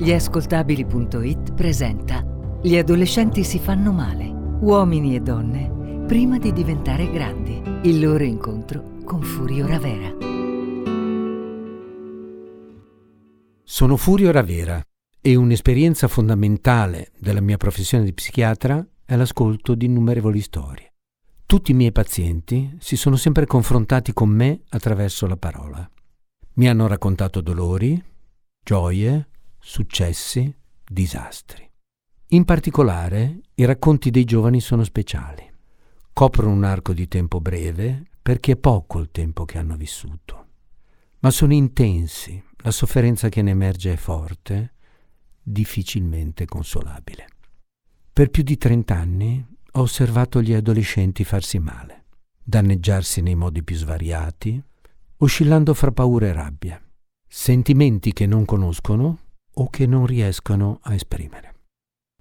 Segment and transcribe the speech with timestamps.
[0.00, 2.24] Gliascoltabili.it presenta
[2.62, 7.60] Gli adolescenti si fanno male, uomini e donne, prima di diventare grandi.
[7.82, 10.10] Il loro incontro con Furio Ravera.
[13.62, 14.82] Sono Furio Ravera
[15.20, 20.94] e un'esperienza fondamentale della mia professione di psichiatra è l'ascolto di innumerevoli storie.
[21.44, 25.86] Tutti i miei pazienti si sono sempre confrontati con me attraverso la parola.
[26.54, 28.02] Mi hanno raccontato dolori,
[28.64, 29.28] gioie,
[29.60, 30.52] successi,
[30.84, 31.68] disastri.
[32.28, 35.48] In particolare, i racconti dei giovani sono speciali.
[36.12, 40.46] Coprono un arco di tempo breve perché è poco il tempo che hanno vissuto,
[41.20, 44.74] ma sono intensi, la sofferenza che ne emerge è forte,
[45.42, 47.26] difficilmente consolabile.
[48.12, 52.04] Per più di trent'anni ho osservato gli adolescenti farsi male,
[52.42, 54.62] danneggiarsi nei modi più svariati,
[55.18, 56.82] oscillando fra paura e rabbia,
[57.26, 59.18] sentimenti che non conoscono
[59.60, 61.54] o che non riescono a esprimere.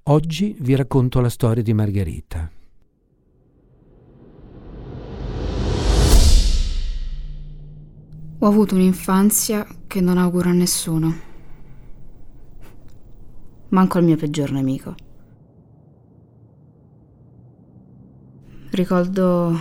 [0.10, 2.52] Oggi vi racconto la storia di Margherita.
[8.42, 11.18] Ho avuto un'infanzia che non auguro a nessuno,
[13.70, 14.96] manco al mio peggior nemico.
[18.72, 19.58] Ricordo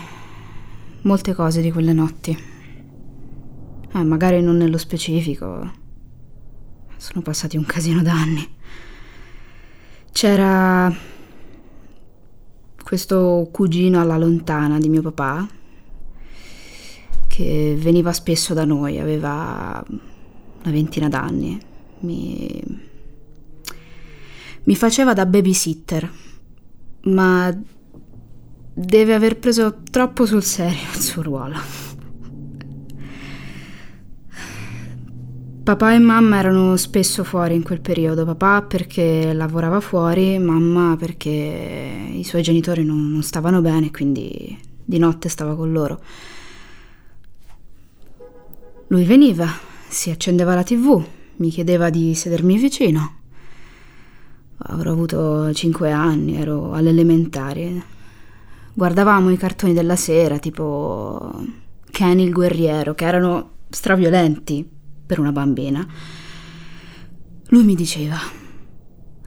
[1.03, 2.37] molte cose di quelle notti,
[3.93, 5.78] eh, magari non nello specifico,
[6.99, 8.57] sono passati un casino d'anni.
[10.13, 10.95] C'era
[12.83, 15.47] questo cugino alla lontana di mio papà
[17.27, 21.61] che veniva spesso da noi, aveva una ventina d'anni.
[22.01, 22.63] Mi,
[24.65, 26.13] mi faceva da babysitter,
[27.03, 27.57] ma
[28.75, 31.88] deve aver preso troppo sul serio il suo ruolo.
[35.69, 41.29] Papà e mamma erano spesso fuori in quel periodo, papà perché lavorava fuori, mamma perché
[42.11, 46.01] i suoi genitori non, non stavano bene, quindi di notte stava con loro.
[48.87, 49.47] Lui veniva,
[49.87, 51.05] si accendeva la tv,
[51.37, 53.17] mi chiedeva di sedermi vicino.
[54.57, 57.85] Avrò avuto cinque anni, ero alle elementari.
[58.73, 61.31] Guardavamo i cartoni della sera, tipo
[61.91, 64.77] Kenny il guerriero, che erano straviolenti,
[65.09, 65.87] per una bambina,
[67.49, 68.19] lui mi diceva,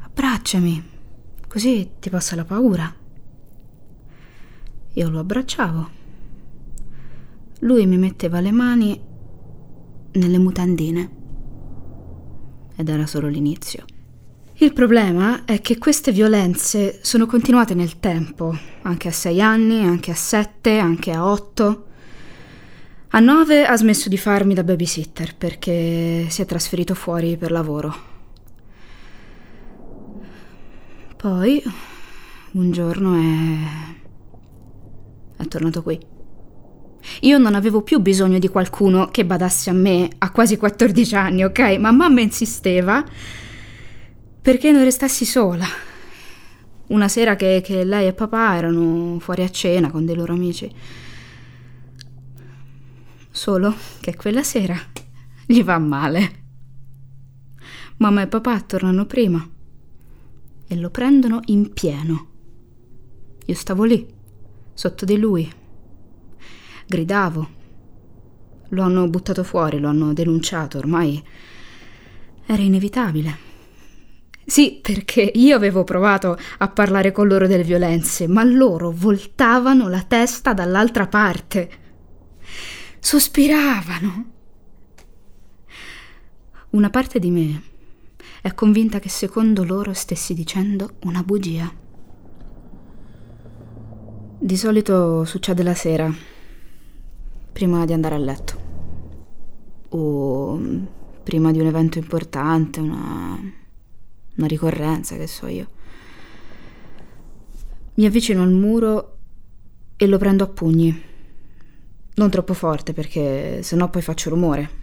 [0.01, 0.83] abbracciami,
[1.47, 2.95] così ti passa la paura.
[4.93, 5.89] Io lo abbracciavo.
[7.61, 9.01] Lui mi metteva le mani
[10.11, 11.09] nelle mutandine.
[12.75, 13.83] Ed era solo l'inizio.
[14.57, 20.11] Il problema è che queste violenze sono continuate nel tempo, anche a sei anni, anche
[20.11, 21.87] a sette, anche a otto.
[23.13, 27.93] A nove ha smesso di farmi da babysitter perché si è trasferito fuori per lavoro.
[31.17, 31.61] Poi,
[32.51, 33.15] un giorno
[35.37, 35.43] è...
[35.43, 35.99] è tornato qui.
[37.21, 41.43] Io non avevo più bisogno di qualcuno che badasse a me a quasi 14 anni,
[41.43, 41.59] ok?
[41.79, 43.03] Ma mamma insisteva
[44.41, 45.65] perché non restassi sola.
[46.87, 50.73] Una sera che, che lei e papà erano fuori a cena con dei loro amici.
[53.33, 54.77] Solo che quella sera
[55.45, 56.39] gli va male.
[57.97, 59.47] Mamma e papà tornano prima
[60.67, 62.27] e lo prendono in pieno.
[63.45, 64.05] Io stavo lì,
[64.73, 65.49] sotto di lui.
[66.85, 67.59] Gridavo.
[68.69, 71.23] Lo hanno buttato fuori, lo hanno denunciato, ormai
[72.45, 73.49] era inevitabile.
[74.45, 80.01] Sì, perché io avevo provato a parlare con loro delle violenze, ma loro voltavano la
[80.01, 81.79] testa dall'altra parte
[83.01, 84.25] sospiravano.
[86.69, 87.61] Una parte di me
[88.41, 91.69] è convinta che secondo loro stessi dicendo una bugia.
[94.37, 96.13] Di solito succede la sera,
[97.51, 98.59] prima di andare a letto,
[99.89, 100.59] o
[101.23, 103.37] prima di un evento importante, una,
[104.35, 105.67] una ricorrenza, che so io.
[107.95, 109.17] Mi avvicino al muro
[109.97, 111.09] e lo prendo a pugni
[112.15, 114.79] non troppo forte perché sennò poi faccio rumore.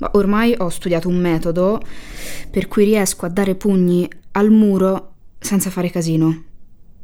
[0.00, 1.80] Ma ormai ho studiato un metodo
[2.50, 6.44] per cui riesco a dare pugni al muro senza fare casino,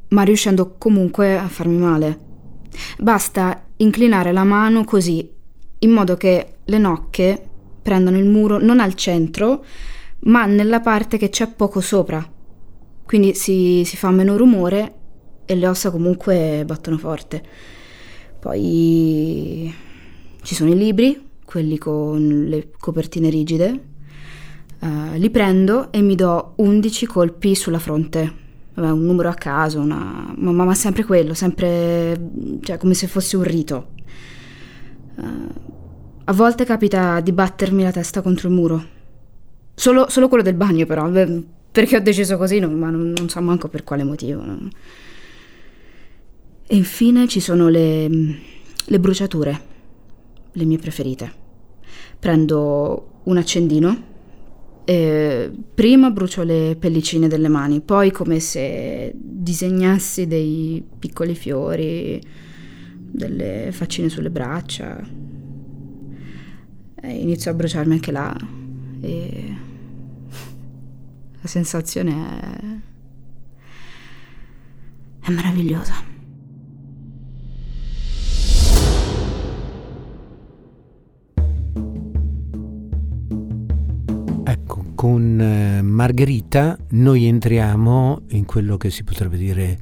[0.08, 2.18] ma riuscendo comunque a farmi male.
[2.98, 5.28] Basta inclinare la mano così,
[5.80, 7.48] in modo che le nocche
[7.82, 9.64] prendano il muro non al centro,
[10.20, 12.26] ma nella parte che c'è poco sopra.
[13.04, 14.94] Quindi si, si fa meno rumore
[15.44, 17.42] e le ossa comunque battono forte.
[18.44, 19.74] Poi
[20.42, 23.92] ci sono i libri, quelli con le copertine rigide,
[24.84, 28.30] Uh, li prendo e mi do 11 colpi sulla fronte.
[28.74, 30.30] Vabbè, un numero a caso, una...
[30.36, 32.20] ma, ma, sempre quello, sempre
[32.60, 33.92] cioè, come se fosse un rito.
[35.14, 35.24] Uh,
[36.24, 38.84] a volte capita di battermi la testa contro il muro.
[39.74, 41.10] Solo, solo quello del bagno, però,
[41.72, 44.44] perché ho deciso così, no, ma non, non, so manco per quale motivo.
[44.44, 44.68] No.
[46.66, 49.60] E infine ci sono le, le bruciature,
[50.52, 51.32] le mie preferite.
[52.18, 54.12] Prendo un accendino
[54.84, 62.20] e prima brucio le pellicine delle mani, poi come se disegnassi dei piccoli fiori,
[63.10, 65.02] delle faccine sulle braccia,
[66.96, 68.34] e inizio a bruciarmi anche là
[69.02, 69.56] e
[71.40, 72.80] la sensazione
[75.20, 76.13] è, è meravigliosa.
[85.04, 89.78] Con eh, Margherita noi entriamo in quello che si potrebbe dire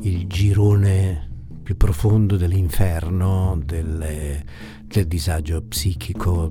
[0.00, 1.28] il girone
[1.62, 4.42] più profondo dell'inferno, delle,
[4.86, 6.50] del disagio psichico,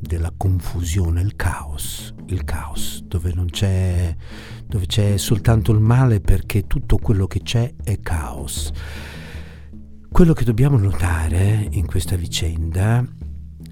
[0.00, 4.12] della confusione, il caos, il caos, dove non c'è,
[4.66, 8.72] dove c'è soltanto il male perché tutto quello che c'è è caos.
[10.10, 13.06] Quello che dobbiamo notare in questa vicenda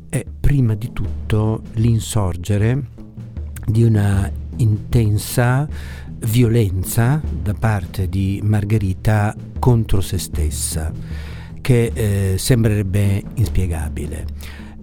[0.08, 2.93] è prima di tutto l'insorgere
[3.64, 5.66] di una intensa
[6.26, 10.92] violenza da parte di Margherita contro se stessa
[11.60, 14.26] che eh, sembrerebbe inspiegabile.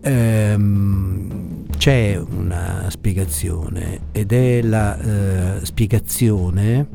[0.02, 6.88] Ehm, c'è una spiegazione ed è la eh, spiegazione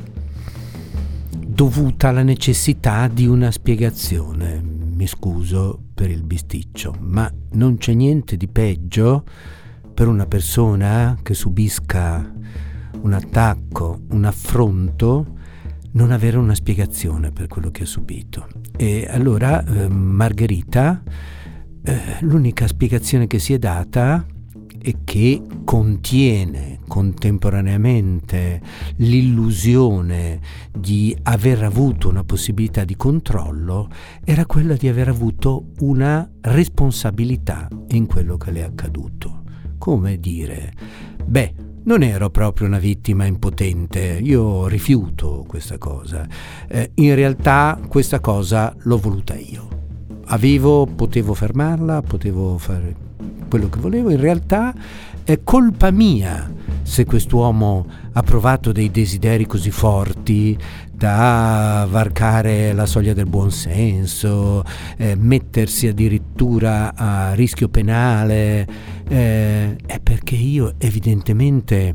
[1.31, 4.61] dovuta alla necessità di una spiegazione.
[4.61, 9.25] Mi scuso per il bisticcio, ma non c'è niente di peggio
[9.97, 12.31] per una persona che subisca
[13.01, 15.39] un attacco, un affronto,
[15.93, 18.47] non avere una spiegazione per quello che ha subito.
[18.77, 21.03] E allora eh, Margherita,
[21.83, 24.27] eh, l'unica spiegazione che si è data
[24.79, 28.61] e che contiene contemporaneamente
[28.97, 30.41] l'illusione
[30.77, 33.89] di aver avuto una possibilità di controllo
[34.23, 39.36] era quella di aver avuto una responsabilità in quello che le è accaduto.
[39.79, 40.73] Come dire,
[41.25, 46.27] beh, non ero proprio una vittima impotente, io rifiuto questa cosa.
[46.69, 49.69] Eh, in realtà questa cosa l'ho voluta io.
[50.27, 52.95] Avevo, potevo fermarla, potevo fare
[53.49, 54.75] quello che volevo, in realtà
[55.23, 56.53] è colpa mia
[56.87, 60.57] se quest'uomo ha provato dei desideri così forti
[60.93, 64.63] da varcare la soglia del buonsenso,
[64.97, 68.67] eh, mettersi addirittura a rischio penale,
[69.09, 71.95] eh, è perché io evidentemente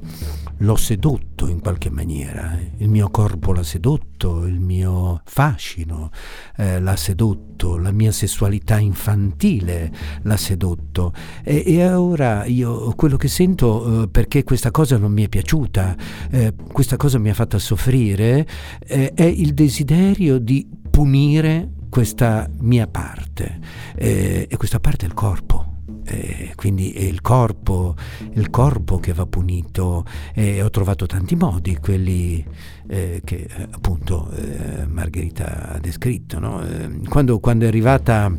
[0.62, 6.12] l'ho sedotto in qualche maniera, il mio corpo l'ha sedotto, il mio fascino
[6.58, 9.92] eh, l'ha sedotto, la mia sessualità infantile
[10.22, 11.13] l'ha sedotto.
[11.44, 15.96] E, e ora io quello che sento eh, perché questa cosa non mi è piaciuta,
[16.30, 18.48] eh, questa cosa mi ha fatto soffrire,
[18.86, 23.60] eh, è il desiderio di punire questa mia parte.
[23.96, 25.71] Eh, e questa parte è il corpo
[26.06, 27.95] eh, quindi è il corpo,
[28.33, 32.44] il corpo che va punito e ho trovato tanti modi, quelli
[32.88, 36.39] eh, che appunto eh, Margherita ha descritto.
[36.39, 36.62] No?
[36.65, 38.32] Eh, quando, quando, è arrivata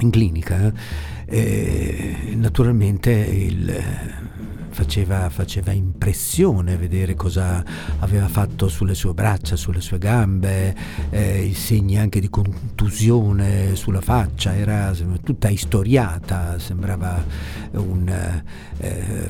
[0.00, 0.72] in clinica,
[1.26, 3.82] eh, naturalmente il
[4.72, 7.64] faceva, faceva, impressione vedere cosa
[8.00, 10.74] aveva fatto sulle sue braccia, sulle sue gambe,
[11.10, 17.22] eh, i segni anche di contusione sulla faccia, era tutta istoriata, sembrava
[17.72, 18.08] un,
[18.78, 19.28] eh,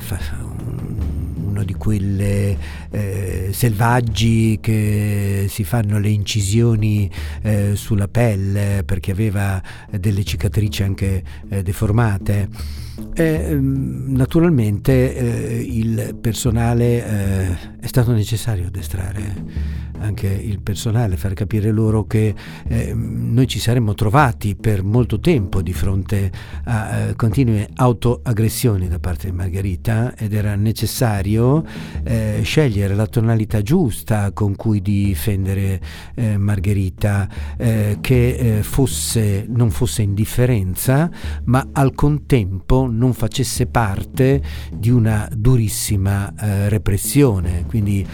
[1.45, 2.57] uno di quelle
[2.89, 7.09] eh, selvaggi che si fanno le incisioni
[7.41, 12.82] eh, sulla pelle perché aveva delle cicatrici anche eh, deformate.
[13.15, 21.71] Eh, naturalmente eh, il personale eh, è stato necessario addestrare anche il personale, far capire
[21.71, 22.33] loro che
[22.67, 26.31] eh, noi ci saremmo trovati per molto tempo di fronte
[26.65, 31.63] a eh, continue autoaggressioni da parte di Margherita ed era necessario
[32.03, 35.81] eh, scegliere la tonalità giusta con cui difendere
[36.15, 41.09] eh, Margherita, eh, che eh, fosse, non fosse indifferenza,
[41.45, 44.41] ma al contempo non facesse parte
[44.73, 46.31] di una durissima
[46.67, 47.65] repressione.
[47.67, 48.05] Quindi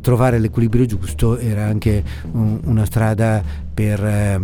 [0.00, 3.42] trovare l'equilibrio giusto era anche un, una strada
[3.76, 4.40] per eh,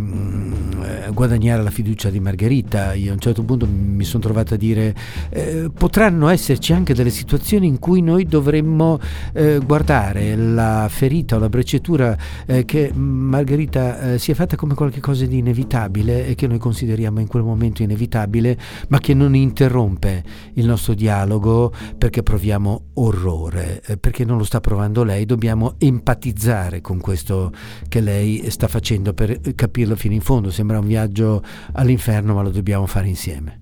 [1.10, 2.92] guadagnare la fiducia di Margherita.
[2.92, 4.94] Io a un certo punto mi sono trovato a dire
[5.30, 9.00] eh, potranno esserci anche delle situazioni in cui noi dovremmo
[9.32, 14.74] eh, guardare la ferita o la brecciatura eh, che Margherita eh, si è fatta come
[14.74, 18.58] qualcosa di inevitabile e che noi consideriamo in quel momento inevitabile,
[18.88, 20.22] ma che non interrompe
[20.54, 26.82] il nostro dialogo perché proviamo orrore, eh, perché non lo sta provando lei, dobbiamo empatizzare
[26.82, 27.50] con questo
[27.88, 30.50] che lei sta facendo per capirlo fino in fondo.
[30.50, 33.60] Sembra un viaggio all'inferno, ma lo dobbiamo fare insieme.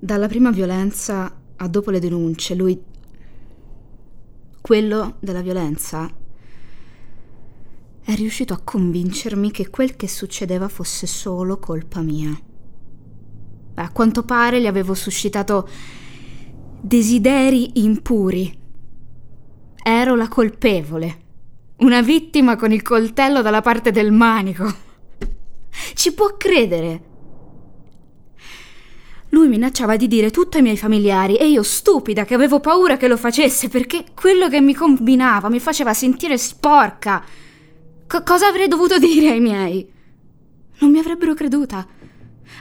[0.00, 2.82] Dalla prima violenza a dopo le denunce, lui,
[4.60, 6.10] quello della violenza,
[8.04, 12.36] è riuscito a convincermi che quel che succedeva fosse solo colpa mia.
[13.74, 15.68] A quanto pare gli avevo suscitato
[16.84, 18.58] desideri impuri.
[19.84, 21.20] Ero la colpevole,
[21.76, 24.70] una vittima con il coltello dalla parte del manico.
[25.94, 27.10] Ci può credere?
[29.28, 33.08] Lui minacciava di dire tutto ai miei familiari e io, stupida, che avevo paura che
[33.08, 37.24] lo facesse perché quello che mi combinava mi faceva sentire sporca.
[38.06, 39.90] C- cosa avrei dovuto dire ai miei?
[40.80, 41.86] Non mi avrebbero creduta.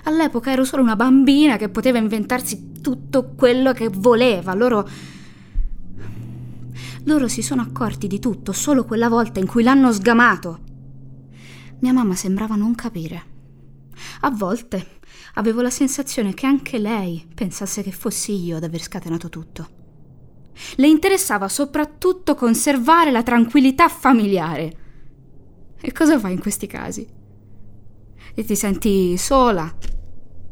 [0.04, 4.54] All'epoca ero solo una bambina che poteva inventarsi tutto quello che voleva.
[4.54, 4.88] Loro.
[7.06, 10.60] Loro si sono accorti di tutto solo quella volta in cui l'hanno sgamato.
[11.80, 13.24] Mia mamma sembrava non capire.
[14.22, 15.00] A volte
[15.36, 19.80] avevo la sensazione che anche lei pensasse che fossi io ad aver scatenato tutto.
[20.76, 24.78] Le interessava soprattutto conservare la tranquillità familiare.
[25.80, 27.20] E cosa fai in questi casi?
[28.34, 29.74] E ti senti sola,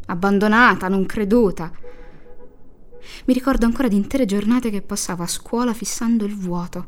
[0.07, 1.71] abbandonata, non creduta.
[3.25, 6.85] Mi ricordo ancora di intere giornate che passavo a scuola fissando il vuoto,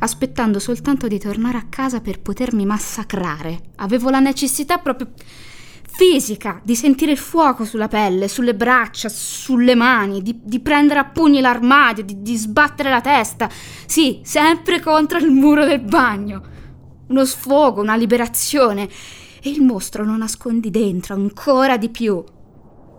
[0.00, 3.60] aspettando soltanto di tornare a casa per potermi massacrare.
[3.76, 5.12] Avevo la necessità proprio
[5.94, 11.04] fisica, di sentire il fuoco sulla pelle, sulle braccia, sulle mani, di, di prendere a
[11.04, 13.48] pugni l'armadio, di, di sbattere la testa.
[13.86, 16.42] Sì, sempre contro il muro del bagno.
[17.08, 18.88] Uno sfogo, una liberazione.
[19.44, 22.22] E il mostro lo nascondi dentro ancora di più.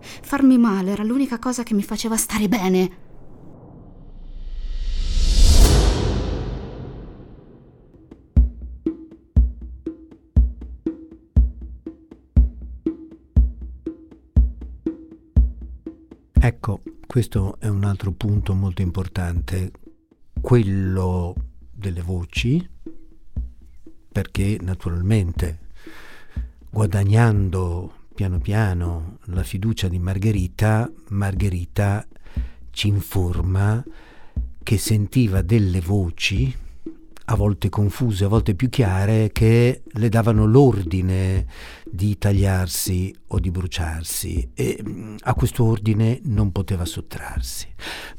[0.00, 2.98] Farmi male era l'unica cosa che mi faceva stare bene.
[16.38, 19.72] Ecco, questo è un altro punto molto importante,
[20.42, 21.34] quello
[21.72, 22.68] delle voci,
[24.12, 25.63] perché naturalmente
[26.74, 32.04] guadagnando piano piano la fiducia di Margherita, Margherita
[32.72, 33.80] ci informa
[34.60, 36.52] che sentiva delle voci
[37.26, 41.46] a volte confuse, a volte più chiare, che le davano l'ordine
[41.84, 47.66] di tagliarsi o di bruciarsi e mm, a questo ordine non poteva sottrarsi.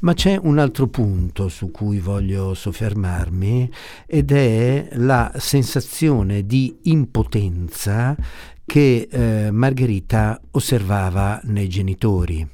[0.00, 3.70] Ma c'è un altro punto su cui voglio soffermarmi
[4.06, 8.16] ed è la sensazione di impotenza
[8.64, 12.46] che eh, Margherita osservava nei genitori.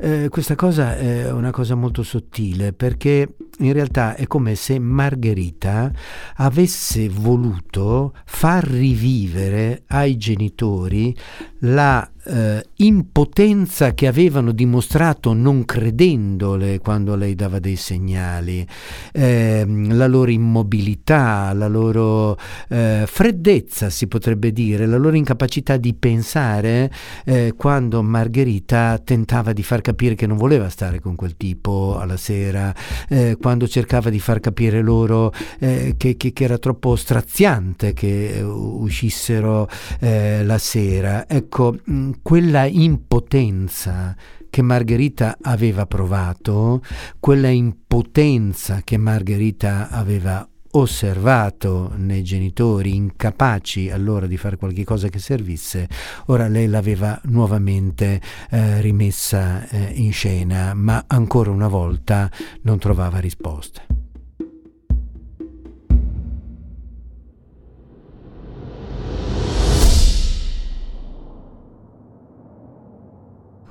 [0.00, 5.90] Eh, questa cosa è una cosa molto sottile perché in realtà è come se Margherita
[6.36, 11.12] avesse voluto far rivivere ai genitori
[11.60, 18.66] la eh, impotenza che avevano dimostrato non credendole quando lei dava dei segnali,
[19.12, 22.38] eh, la loro immobilità, la loro
[22.68, 26.90] eh, freddezza si potrebbe dire, la loro incapacità di pensare
[27.24, 32.18] eh, quando Margherita tentava di far capire che non voleva stare con quel tipo alla
[32.18, 32.74] sera,
[33.08, 38.40] eh, quando cercava di far capire loro eh, che, che, che, era troppo straziante che
[38.42, 39.68] uscissero
[40.00, 41.26] la sera.
[41.28, 44.14] Ecco, mh, quella impotenza
[44.50, 46.82] che Margherita aveva provato,
[47.20, 55.18] quella impotenza che Margherita aveva osservato nei genitori incapaci allora di fare qualche cosa che
[55.18, 55.88] servisse,
[56.26, 62.30] ora lei l'aveva nuovamente eh, rimessa eh, in scena, ma ancora una volta
[62.62, 63.97] non trovava risposte.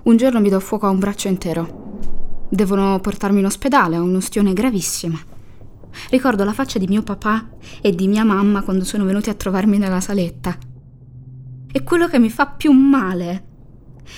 [0.08, 2.46] Un giorno mi do fuoco a un braccio intero.
[2.50, 5.20] Devono portarmi in ospedale, ho un'ustione gravissima.
[6.10, 7.50] Ricordo la faccia di mio papà
[7.82, 10.58] e di mia mamma quando sono venuti a trovarmi nella saletta.
[11.70, 13.44] E quello che mi fa più male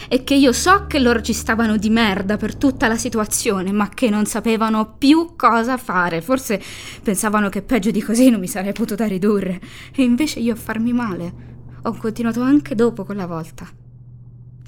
[0.08, 3.90] e che io so che loro ci stavano di merda per tutta la situazione, ma
[3.90, 6.22] che non sapevano più cosa fare.
[6.22, 6.62] Forse
[7.02, 9.60] pensavano che peggio di così non mi sarei potuta ridurre.
[9.96, 11.34] E invece io a farmi male.
[11.82, 13.88] Ho continuato anche dopo quella volta.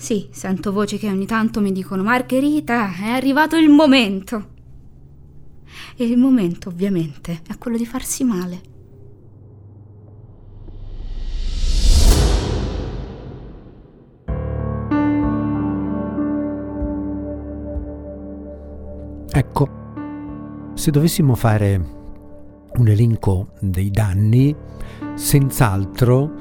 [0.01, 4.47] Sì, sento voci che ogni tanto mi dicono Margherita, è arrivato il momento.
[5.95, 8.61] E il momento, ovviamente, è quello di farsi male.
[19.31, 19.69] Ecco,
[20.73, 21.75] se dovessimo fare
[22.73, 24.53] un elenco dei danni,
[25.13, 26.31] senz'altro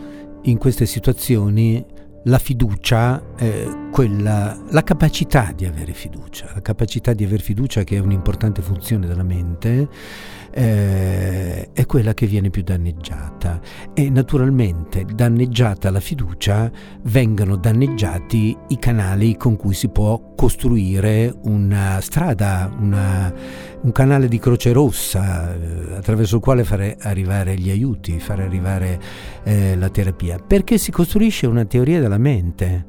[0.44, 7.24] in queste situazioni la fiducia, eh, quella, la capacità di avere fiducia, la capacità di
[7.24, 9.88] avere fiducia che è un'importante funzione della mente,
[10.52, 13.60] eh, è quella che viene più danneggiata.
[13.94, 16.70] E naturalmente danneggiata la fiducia
[17.02, 23.32] vengono danneggiati i canali con cui si può costruire una strada, una,
[23.82, 29.00] un canale di croce rossa eh, attraverso il quale fare arrivare gli aiuti, fare arrivare
[29.44, 32.86] eh, la terapia, perché si costruisce una teoria della mente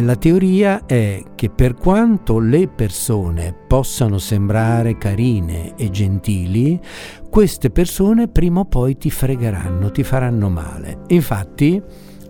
[0.00, 6.80] la teoria è che per quanto le persone possano sembrare carine e gentili,
[7.28, 11.02] queste persone prima o poi ti fregheranno, ti faranno male.
[11.08, 11.82] Infatti,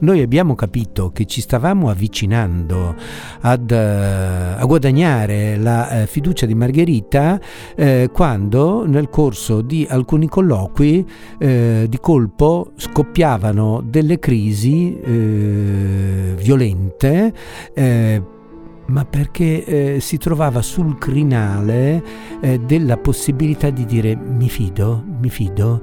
[0.02, 2.94] noi abbiamo capito che ci stavamo avvicinando
[3.40, 7.40] ad, uh, a guadagnare la uh, fiducia di Margherita
[7.76, 11.06] uh, quando nel corso di alcuni colloqui
[11.42, 14.98] di colpo scoppiavano delle crisi
[16.36, 17.32] violente
[18.86, 22.02] ma perché eh, si trovava sul crinale
[22.40, 25.80] eh, della possibilità di dire mi fido, mi fido,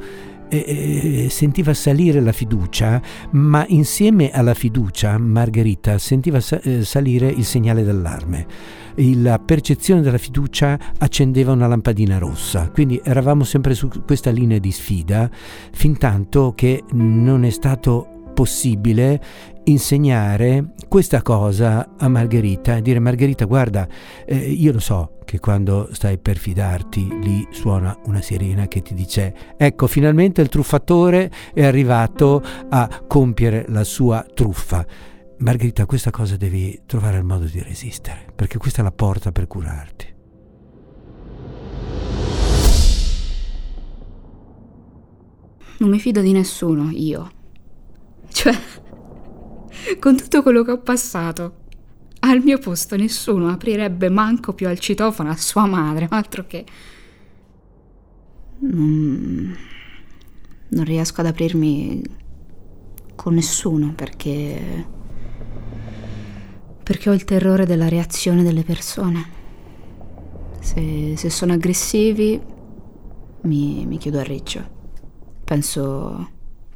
[0.49, 3.01] eh, sentiva salire la fiducia,
[3.31, 8.45] ma insieme alla fiducia Margherita sentiva sa- eh, salire il segnale d'allarme.
[8.95, 14.71] La percezione della fiducia accendeva una lampadina rossa, quindi eravamo sempre su questa linea di
[14.71, 15.29] sfida,
[15.71, 19.21] fin tanto che non è stato possibile
[19.69, 23.87] insegnare questa cosa a Margherita e dire Margherita guarda
[24.25, 28.93] eh, io lo so che quando stai per fidarti lì suona una sirena che ti
[28.93, 34.85] dice ecco finalmente il truffatore è arrivato a compiere la sua truffa.
[35.37, 39.47] Margherita questa cosa devi trovare il modo di resistere perché questa è la porta per
[39.47, 40.17] curarti.
[45.77, 47.31] Non mi fido di nessuno, io.
[48.27, 48.53] Cioè,
[49.99, 51.55] con tutto quello che ho passato,
[52.21, 56.65] al mio posto nessuno aprirebbe manco più al citofono a sua madre, altro che...
[58.61, 59.55] Non,
[60.67, 62.01] non riesco ad aprirmi
[63.15, 64.85] con nessuno perché...
[66.83, 69.37] perché ho il terrore della reazione delle persone.
[70.59, 72.39] Se, se sono aggressivi
[73.41, 74.77] mi, mi chiudo a riccio.
[75.45, 76.29] Penso,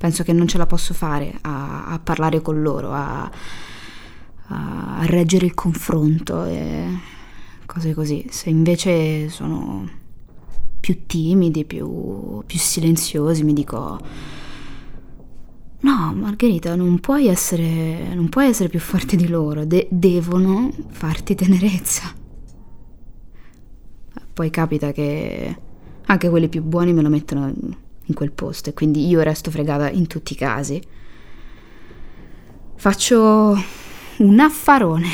[0.03, 3.31] penso che non ce la posso fare a, a parlare con loro, a
[4.47, 6.87] a, reggere il confronto e
[7.65, 8.25] cose così.
[8.29, 9.89] Se invece sono
[10.77, 13.97] più timidi, più, più silenziosi, mi dico...
[15.79, 21.33] No, Margherita, non puoi essere, non puoi essere più forte di loro, De- devono farti
[21.33, 22.13] tenerezza.
[24.33, 25.57] Poi capita che
[26.05, 27.53] anche quelli più buoni me lo mettono
[28.05, 30.81] in quel posto e quindi io resto fregata in tutti i casi.
[32.75, 33.55] Faccio
[34.17, 35.07] un affarone.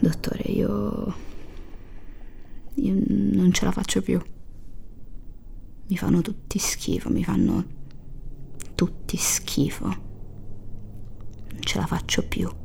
[0.00, 1.14] Dottore, io...
[2.74, 4.20] io non ce la faccio più.
[5.88, 7.64] Mi fanno tutti schifo, mi fanno
[8.74, 9.86] tutti schifo.
[9.86, 12.59] Non ce la faccio più.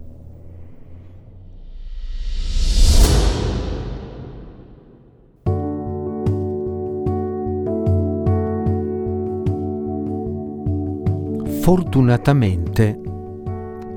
[11.66, 13.02] Fortunatamente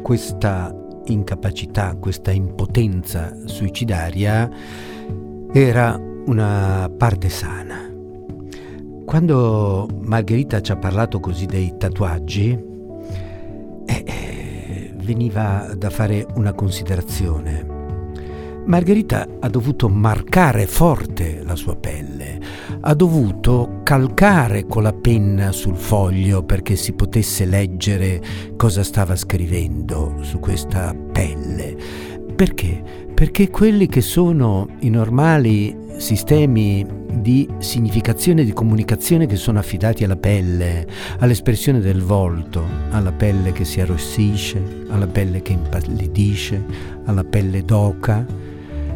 [0.03, 4.49] questa incapacità, questa impotenza suicidaria
[5.53, 7.93] era una parte sana.
[9.05, 12.59] Quando Margherita ci ha parlato così dei tatuaggi,
[13.85, 17.67] eh, eh, veniva da fare una considerazione.
[18.65, 22.41] Margherita ha dovuto marcare forte la sua pelle,
[22.81, 28.21] ha dovuto calcare con la penna sul foglio perché si potesse leggere
[28.57, 31.77] cosa stava scrivendo su questa pelle.
[32.35, 33.07] Perché?
[33.15, 40.05] Perché quelli che sono i normali sistemi di significazione e di comunicazione che sono affidati
[40.05, 40.87] alla pelle,
[41.19, 46.65] all'espressione del volto, alla pelle che si arrossisce, alla pelle che impallidisce,
[47.05, 48.25] alla pelle d'oca.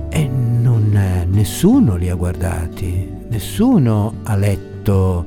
[0.09, 5.25] E non, nessuno li ha guardati, nessuno ha letto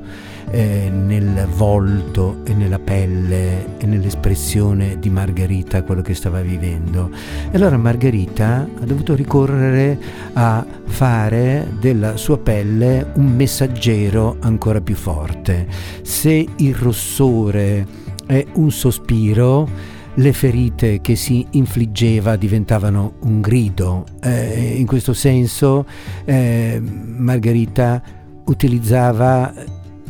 [0.50, 7.10] eh, nel volto e nella pelle e nell'espressione di Margherita quello che stava vivendo.
[7.50, 9.98] E allora Margherita ha dovuto ricorrere
[10.34, 15.66] a fare della sua pelle un messaggero ancora più forte.
[16.02, 17.84] Se il rossore
[18.24, 19.68] è un sospiro,
[20.16, 24.04] le ferite che si infliggeva diventavano un grido.
[24.22, 25.86] Eh, in questo senso
[26.24, 28.02] eh, Margherita
[28.44, 29.52] utilizzava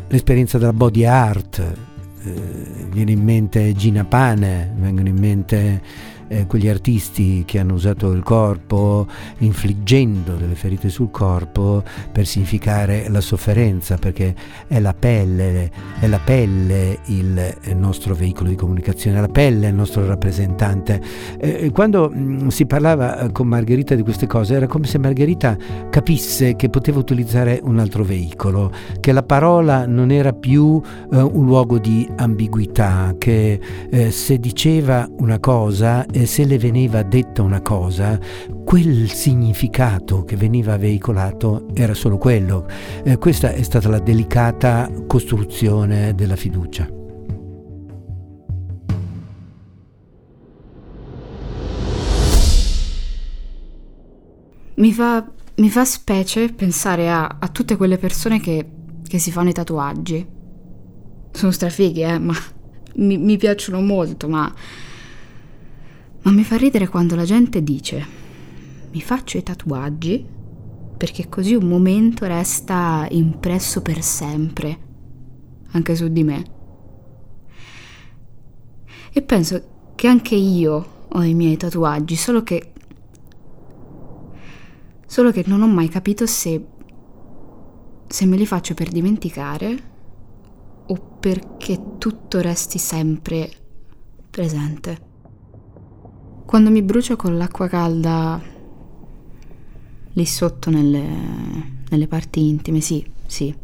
[0.09, 1.59] l'esperienza della body art,
[2.23, 2.33] eh,
[2.91, 5.83] viene in mente Gina Pane, vengono in mente
[6.29, 9.07] eh, quegli artisti che hanno usato il corpo
[9.39, 14.35] infliggendo delle ferite sul corpo per significare la sofferenza, perché
[14.67, 19.75] è la pelle, è la pelle il, nostro veicolo di comunicazione, la pelle è il
[19.75, 21.01] nostro rappresentante.
[21.39, 24.99] Eh, quando mh, mm, si parlava eh, con Margherita di queste cose era come se
[24.99, 25.57] Margherita
[25.91, 30.81] capisse che poteva utilizzare un altro veicolo, che la parola non era più
[31.13, 33.61] eh, un luogo di ambiguità, che
[33.91, 38.19] eh, se diceva una cosa se le veniva detta una cosa,
[38.65, 42.67] quel significato che veniva veicolato era solo quello.
[43.05, 46.89] Eh, questa è stata la delicata costruzione della fiducia.
[54.77, 55.27] Mi fa,
[55.57, 58.67] mi fa specie pensare a, a, tutte quelle persone che,
[59.07, 60.27] che si fanno i tatuaggi.
[61.33, 62.35] Sono strafighi, eh, ma
[62.97, 64.53] mi, mi piacciono molto, ma
[66.27, 68.05] ma mi fa ridere quando la gente dice
[68.91, 70.27] mi faccio i tatuaggi
[70.97, 74.79] perché così un momento resta impresso per sempre,
[75.73, 76.45] anche su di me.
[79.13, 82.73] E penso che anche io ho i miei tatuaggi, solo che...
[85.07, 86.67] Solo che non ho mai capito se...
[88.07, 89.83] se me li faccio per dimenticare
[90.87, 93.51] o perché tutto resti sempre
[94.31, 95.06] presente.
[96.47, 98.41] Quando mi brucio con l'acqua calda
[100.13, 101.05] lì sotto nelle,
[101.91, 103.55] nelle parti intime, sì, sì.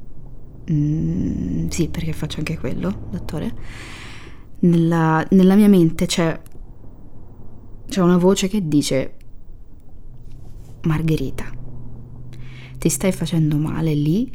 [0.70, 3.54] Mm, sì, perché faccio anche quello, dottore.
[4.60, 6.40] Nella, nella mia mente c'è,
[7.86, 9.14] c'è una voce che dice
[10.82, 11.44] Margherita,
[12.78, 14.30] ti stai facendo male lì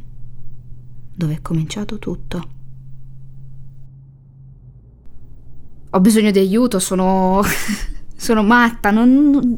[1.14, 2.56] dove è cominciato tutto.
[5.90, 7.42] Ho bisogno di aiuto, sono...
[8.18, 9.58] sono matta, non,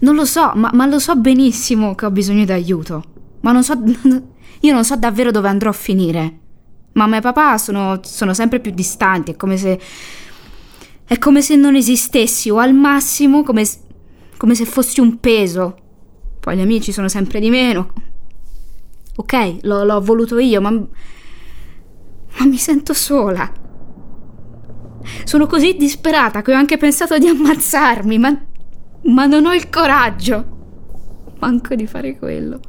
[0.00, 3.02] non lo so, ma, ma, lo so benissimo che ho bisogno di aiuto.
[3.40, 3.74] Ma non so,
[4.60, 6.38] io non so davvero dove andrò a finire.
[6.92, 9.80] Mamma e papà sono, sono sempre più distanti, è come se...
[11.10, 13.66] È come se non esistessi o al massimo come,
[14.36, 15.76] come se fossi un peso.
[16.38, 17.92] Poi gli amici sono sempre di meno.
[19.16, 20.70] Ok, l'ho, l'ho voluto io, ma...
[20.70, 23.52] Ma mi sento sola.
[25.24, 28.36] Sono così disperata che ho anche pensato di ammazzarmi, ma,
[29.04, 30.58] ma non ho il coraggio.
[31.38, 32.60] Manco di fare quello.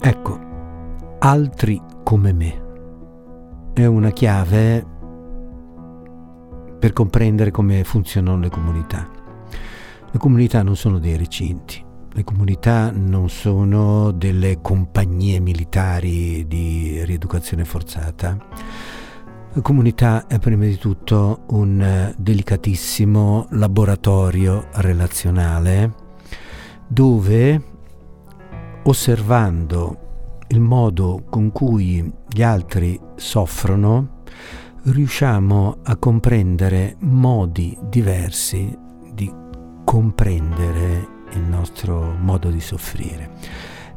[0.00, 0.38] Ecco,
[1.18, 2.64] altri come me.
[3.72, 4.86] È una chiave
[6.78, 9.15] per comprendere come funzionano le comunità.
[10.10, 17.64] Le comunità non sono dei recinti, le comunità non sono delle compagnie militari di rieducazione
[17.64, 18.36] forzata.
[19.52, 25.94] La comunità è prima di tutto un delicatissimo laboratorio relazionale
[26.86, 27.74] dove
[28.84, 30.04] osservando
[30.48, 34.22] il modo con cui gli altri soffrono,
[34.84, 38.84] riusciamo a comprendere modi diversi
[39.86, 43.30] comprendere il nostro modo di soffrire.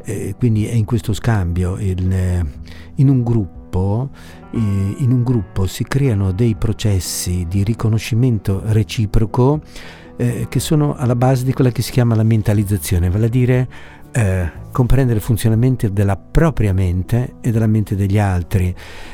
[0.03, 2.45] Eh, quindi è in questo scambio, in, eh,
[2.97, 4.11] in un gruppo,
[4.51, 9.61] eh, in un gruppo si creano dei processi di riconoscimento reciproco
[10.15, 13.69] eh, che sono alla base di quella che si chiama la mentalizzazione, vale a dire
[14.11, 18.73] eh, comprendere il funzionamento della propria mente e della mente degli altri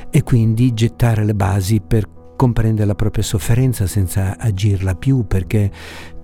[0.09, 5.71] e quindi gettare le basi per comprendere la propria sofferenza senza agirla più perché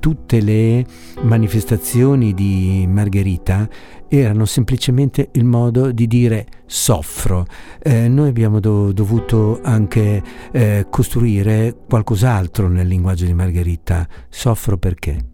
[0.01, 0.83] tutte le
[1.21, 3.69] manifestazioni di Margherita
[4.09, 7.45] erano semplicemente il modo di dire soffro.
[7.79, 14.07] Eh, noi abbiamo do- dovuto anche eh, costruire qualcos'altro nel linguaggio di Margherita.
[14.27, 15.29] Soffro perché?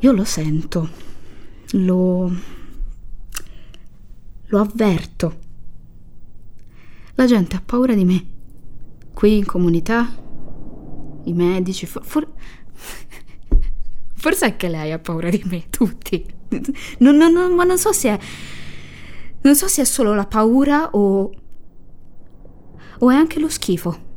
[0.00, 0.88] Io lo sento,
[1.72, 2.30] lo,
[4.54, 5.40] lo avverto.
[7.14, 8.26] La gente ha paura di me.
[9.12, 10.14] Qui in comunità,
[11.24, 12.26] i medici, for, for,
[14.14, 16.24] forse anche lei ha paura di me, tutti.
[16.98, 18.18] Non, non, non, ma non so se è.
[19.42, 21.32] Non so se è solo la paura o.
[22.98, 24.12] o è anche lo schifo.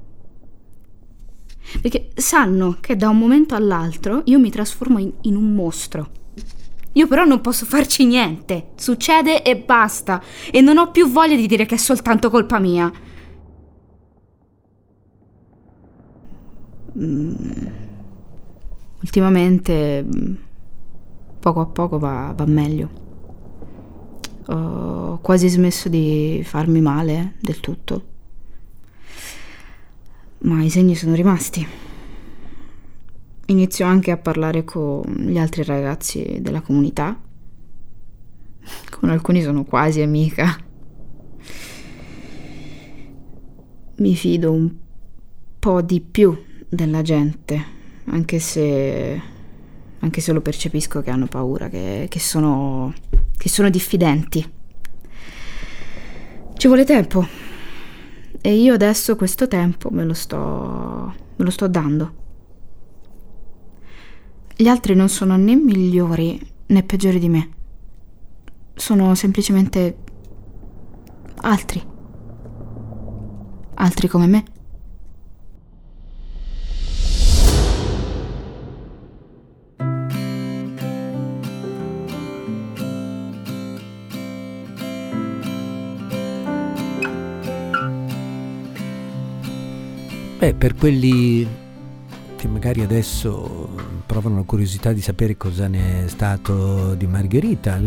[1.82, 6.12] Perché sanno che da un momento all'altro io mi trasformo in, in un mostro.
[6.98, 8.72] Io però non posso farci niente.
[8.76, 10.22] Succede e basta.
[10.52, 12.92] E non ho più voglia di dire che è soltanto colpa mia.
[16.98, 17.34] Mm.
[19.02, 20.34] Ultimamente, mm,
[21.40, 22.90] poco a poco va, va meglio.
[24.48, 28.16] Ho quasi smesso di farmi male del tutto
[30.40, 31.66] ma i segni sono rimasti.
[33.50, 37.18] Inizio anche a parlare con gli altri ragazzi della comunità.
[38.90, 40.58] Con alcuni sono quasi amica.
[43.96, 44.70] Mi fido un
[45.60, 47.64] po' di più della gente,
[48.08, 49.22] anche se,
[50.00, 52.94] anche se lo percepisco che hanno paura, che, che, sono,
[53.38, 54.46] che sono diffidenti.
[56.54, 57.26] Ci vuole tempo
[58.42, 62.26] e io adesso questo tempo me lo sto, me lo sto dando.
[64.60, 67.50] Gli altri non sono né migliori né peggiori di me.
[68.74, 69.98] Sono semplicemente
[71.42, 71.80] altri.
[73.76, 74.44] Altri come me.
[90.40, 91.48] Beh, per quelli
[92.36, 97.80] che magari adesso provano la curiosità di sapere cosa ne è stato di Margherita,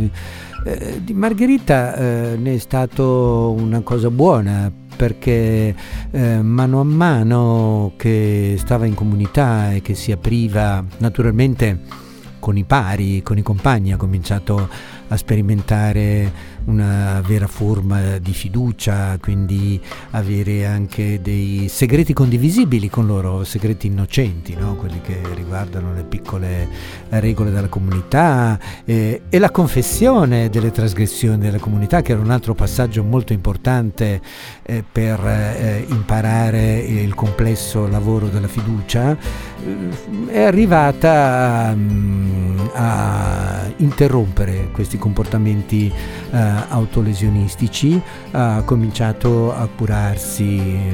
[0.64, 5.74] eh, di Margherita eh, ne è stato una cosa buona perché
[6.10, 11.80] eh, mano a mano che stava in comunità e che si apriva naturalmente
[12.38, 14.68] con i pari, con i compagni, ha cominciato
[15.08, 23.44] a sperimentare una vera forma di fiducia, quindi avere anche dei segreti condivisibili con loro,
[23.44, 24.74] segreti innocenti, no?
[24.76, 26.68] quelli che riguardano le piccole
[27.10, 32.54] regole della comunità eh, e la confessione delle trasgressioni della comunità, che era un altro
[32.54, 34.20] passaggio molto importante
[34.62, 44.68] eh, per eh, imparare il complesso lavoro della fiducia, eh, è arrivata um, a interrompere
[44.72, 45.92] questi comportamenti
[46.30, 46.36] eh,
[46.68, 48.00] autolesionistici,
[48.32, 50.44] ha cominciato a curarsi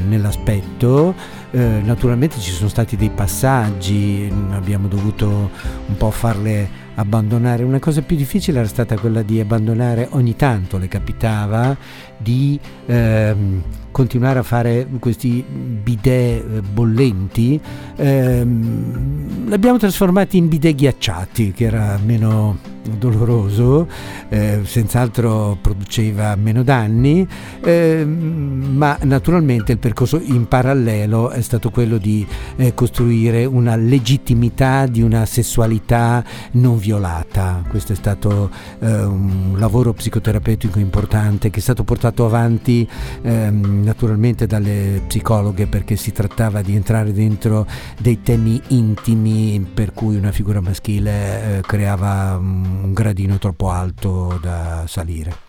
[0.07, 1.15] nell'aspetto,
[1.51, 5.51] eh, naturalmente ci sono stati dei passaggi, abbiamo dovuto
[5.87, 7.63] un po' farle abbandonare.
[7.63, 11.77] Una cosa più difficile era stata quella di abbandonare ogni tanto, le capitava
[12.17, 15.45] di ehm, continuare a fare questi
[15.83, 17.61] bidet eh, bollenti,
[17.97, 23.89] ehm, l'abbiamo trasformati in bidet ghiacciati, che era meno doloroso,
[24.29, 27.27] eh, senz'altro produceva meno danni,
[27.63, 34.87] eh, ma naturalmente il percorso in parallelo è stato quello di eh, costruire una legittimità
[34.87, 37.63] di una sessualità non violata.
[37.69, 42.89] Questo è stato eh, un lavoro psicoterapeutico importante che è stato portato avanti
[43.23, 47.67] ehm, naturalmente dalle psicologhe perché si trattava di entrare dentro
[47.99, 52.41] dei temi intimi per cui una figura maschile eh, creava
[52.83, 55.45] un gradino troppo alto da salire.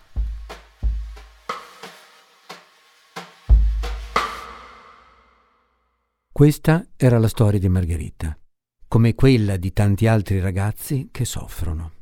[6.32, 8.38] Questa era la storia di Margherita,
[8.86, 11.92] come quella di tanti altri ragazzi che soffrono.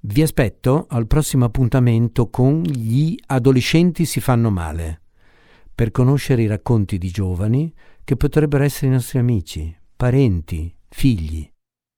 [0.00, 5.02] Vi aspetto al prossimo appuntamento con Gli adolescenti si fanno male,
[5.74, 7.72] per conoscere i racconti di giovani
[8.04, 11.48] che potrebbero essere i nostri amici, parenti, figli.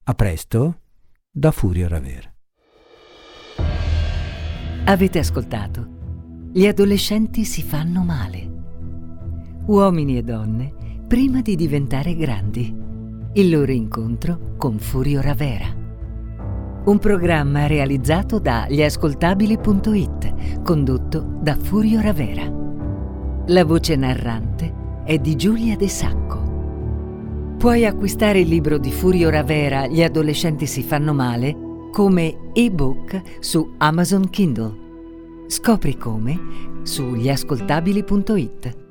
[0.06, 0.80] A presto
[1.30, 2.33] da Furio Ravera.
[4.86, 5.86] Avete ascoltato?
[6.52, 8.52] Gli adolescenti si fanno male.
[9.64, 10.74] Uomini e donne
[11.08, 12.82] prima di diventare grandi.
[13.32, 15.74] Il loro incontro con Furio Ravera.
[16.84, 22.42] un programma realizzato da gliascoltabili.it, condotto da Furio Ravera.
[23.46, 27.54] La voce narrante è di Giulia De Sacco.
[27.56, 31.63] Puoi acquistare il libro di Furio Ravera Gli adolescenti si fanno male
[31.94, 34.74] come ebook su Amazon Kindle.
[35.46, 38.83] Scopri come su gliascoltabili.it.